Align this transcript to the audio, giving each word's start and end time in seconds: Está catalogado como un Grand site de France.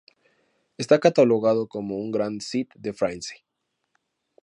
Está 0.77 0.99
catalogado 0.99 1.67
como 1.67 1.97
un 1.99 2.09
Grand 2.09 2.41
site 2.41 2.73
de 2.79 2.91
France. 2.91 3.45